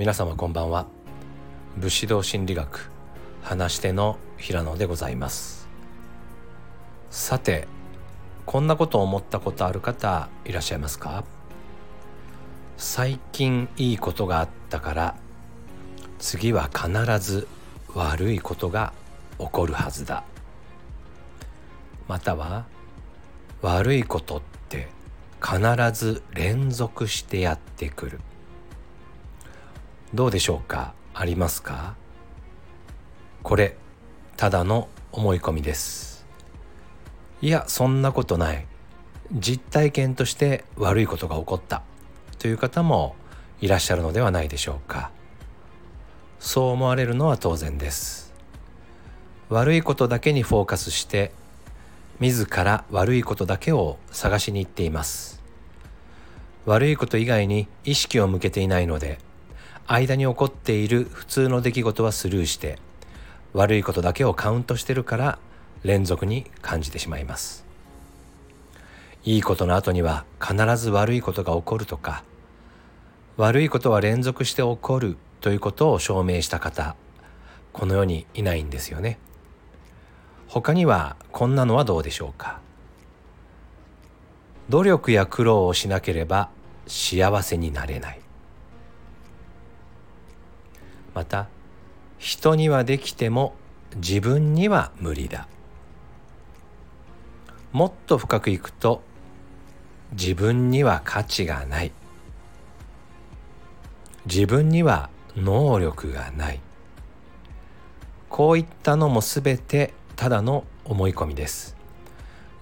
[0.00, 0.86] 皆様こんばんは。
[1.76, 2.90] 武士道心理学
[3.42, 5.68] 話し手の平野でございます。
[7.10, 7.68] さて
[8.46, 11.24] こんなことを思ったことある方いらっしゃいますか？
[12.78, 15.16] 最近いいことがあったから
[16.18, 16.88] 次は必
[17.18, 17.46] ず
[17.94, 18.94] 悪いことが
[19.38, 20.24] 起こるはずだ。
[22.08, 22.64] または
[23.60, 24.88] 悪いことって
[25.42, 25.60] 必
[25.92, 28.20] ず連続してやってくる。
[30.12, 30.92] どうでしょうか？
[31.14, 31.94] ありますか？
[33.42, 33.76] これ
[34.36, 36.26] ただの思い込みです。
[37.42, 38.66] いやそんなことない。
[39.32, 41.82] 実体験として悪いことが起こった。
[42.38, 43.14] という方も
[43.60, 45.10] いらっしゃるのではないでしょうか。
[46.38, 48.32] そう思われるのは当然です。
[49.48, 51.32] 悪いことだけにフォーカスして
[52.18, 55.40] 自ら悪いことだけを探しに行っています。
[56.66, 59.18] 悪いこと以外に意識を向けていないので
[59.92, 62.78] 間に起こっている普通の出来事はスルーして
[63.52, 65.38] 悪いことだけをカウントしてるから
[65.82, 67.64] 連続に感じてしまいます。
[69.24, 72.22] いいことの後には必ず悪いことが起こるとか
[73.36, 76.94] 悪いことは連続して起こるということを証明した方
[77.72, 79.18] この世にいないんですよね。
[80.46, 82.60] 他にはこんなのはどうでしょうか。
[84.68, 86.48] 努力や苦労をしなければ
[86.86, 88.20] 幸せになれない。
[91.14, 91.48] また
[92.18, 93.54] 人にはできても
[93.96, 95.48] 自分には無理だ。
[97.72, 99.02] もっと深くいくと
[100.12, 101.92] 自分には価値がない。
[104.26, 106.60] 自分には能力がない。
[108.28, 111.76] こういったのもすべてただの思い込みです。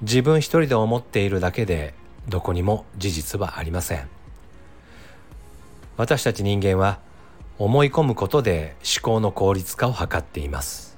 [0.03, 1.95] 自分一人で思っているだけで
[2.29, 4.09] どこにも事実はありません。
[5.97, 7.01] 私たち人間は
[7.59, 10.97] 思い込むことで思考の効率化を図っています。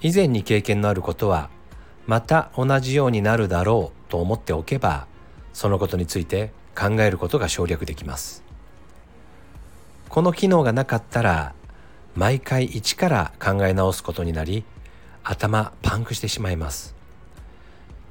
[0.00, 1.50] 以前に経験のあることは
[2.06, 5.06] また同じようになるだろうと思っておけば
[5.52, 8.42] そのことについて考えることが省略できます。
[10.08, 11.54] この機能がなかったら
[12.14, 14.64] 毎回一から考え直すことになり
[15.24, 16.94] 頭パンクしてしまいます。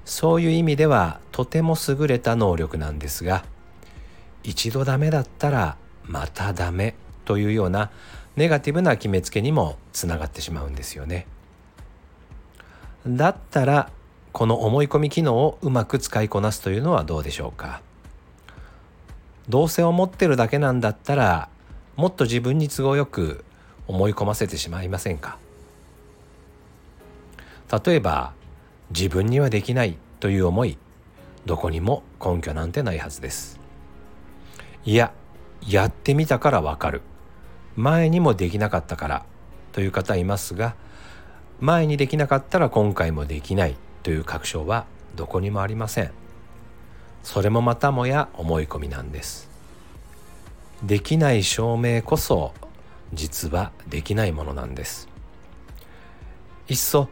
[0.06, 3.44] そういう意味ではとても優れた能力なんですが
[4.44, 6.96] 一度ダメだったらまたダメ
[7.26, 7.92] というような
[8.36, 11.28] ネガティブな決めつけにもつながってしまうんですよね。
[13.06, 13.90] だったら
[14.32, 17.82] この思い込み機能をうまく使いこなすというのはどうでしょうか？
[19.50, 21.50] どうせ思ってるだけなんだったら
[21.96, 23.44] もっと自分に都合よく
[23.88, 25.38] 思い込ませてしまいませんか？
[27.86, 28.34] 例えば
[28.92, 30.78] 自分にはできないという思い
[31.46, 33.60] どこにも根拠なんてないはずです
[34.86, 35.12] いや
[35.68, 37.02] やってみたからわかる。
[37.76, 39.26] 前にもできなかったから
[39.72, 40.76] という方いますが
[41.62, 44.86] 前にできなかったら今回もできないという確証は
[45.16, 46.12] どこにもありません。
[47.24, 49.50] それもまたもや思い込みなんです。
[50.84, 52.54] できない証明こそ
[53.14, 55.08] 実はできないものなんです。
[56.68, 57.10] いっそ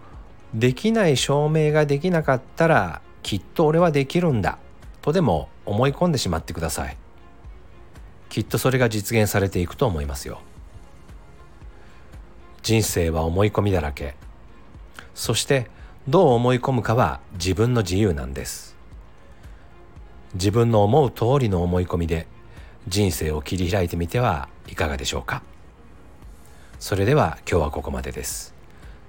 [0.53, 4.57] できない証明ができなかったらきっと俺はできるんだ
[5.01, 6.97] とでも思い込んでしまってください。
[8.29, 10.41] きっとそれが実現されていくと思いますよ。
[12.61, 14.15] 人生は思い込みだらけ。
[15.15, 15.67] そして
[16.07, 18.77] どう思い込むかは自分の自由なんです。
[20.35, 22.27] 自分の思う通りの思い込みで
[22.87, 25.41] 人生を切り開いてみてはいかがでしょうか。
[26.79, 28.53] それでは今日はここまでです。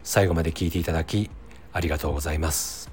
[0.03, 1.31] 最後まで聞いていただき
[1.73, 2.91] ありがとうございます。